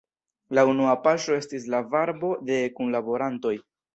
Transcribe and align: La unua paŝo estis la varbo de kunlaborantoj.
La 0.59 0.61
unua 0.69 0.93
paŝo 1.07 1.35
estis 1.41 1.67
la 1.75 1.83
varbo 1.91 2.33
de 2.51 2.57
kunlaborantoj. 2.79 3.55